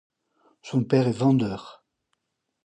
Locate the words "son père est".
0.63-1.11